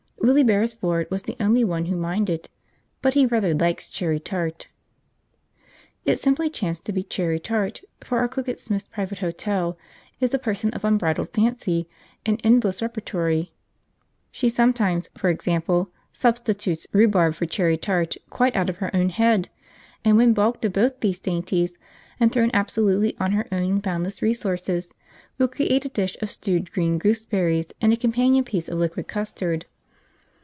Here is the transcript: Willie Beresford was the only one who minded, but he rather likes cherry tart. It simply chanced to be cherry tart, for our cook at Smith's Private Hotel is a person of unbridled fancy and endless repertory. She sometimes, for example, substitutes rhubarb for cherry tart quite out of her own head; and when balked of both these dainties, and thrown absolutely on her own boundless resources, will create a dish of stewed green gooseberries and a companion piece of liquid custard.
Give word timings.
Willie 0.23 0.43
Beresford 0.43 1.09
was 1.09 1.23
the 1.23 1.35
only 1.39 1.63
one 1.63 1.85
who 1.87 1.95
minded, 1.95 2.47
but 3.01 3.15
he 3.15 3.25
rather 3.25 3.55
likes 3.55 3.89
cherry 3.89 4.19
tart. 4.19 4.67
It 6.05 6.19
simply 6.19 6.47
chanced 6.47 6.85
to 6.85 6.93
be 6.93 7.01
cherry 7.01 7.39
tart, 7.39 7.81
for 8.03 8.19
our 8.19 8.27
cook 8.27 8.47
at 8.47 8.59
Smith's 8.59 8.85
Private 8.87 9.17
Hotel 9.17 9.79
is 10.19 10.33
a 10.35 10.39
person 10.39 10.69
of 10.75 10.85
unbridled 10.85 11.29
fancy 11.31 11.89
and 12.23 12.39
endless 12.43 12.83
repertory. 12.83 13.51
She 14.31 14.47
sometimes, 14.47 15.09
for 15.17 15.29
example, 15.31 15.89
substitutes 16.13 16.85
rhubarb 16.93 17.33
for 17.33 17.47
cherry 17.47 17.75
tart 17.75 18.15
quite 18.29 18.55
out 18.55 18.69
of 18.69 18.77
her 18.77 18.95
own 18.95 19.09
head; 19.09 19.49
and 20.05 20.17
when 20.17 20.33
balked 20.33 20.63
of 20.63 20.73
both 20.73 20.99
these 20.99 21.19
dainties, 21.19 21.77
and 22.19 22.31
thrown 22.31 22.51
absolutely 22.53 23.17
on 23.19 23.31
her 23.31 23.47
own 23.51 23.79
boundless 23.79 24.21
resources, 24.21 24.93
will 25.39 25.47
create 25.47 25.83
a 25.83 25.89
dish 25.89 26.15
of 26.21 26.29
stewed 26.29 26.71
green 26.71 26.99
gooseberries 26.99 27.73
and 27.81 27.91
a 27.91 27.97
companion 27.97 28.43
piece 28.45 28.69
of 28.69 28.77
liquid 28.77 29.07
custard. 29.07 29.65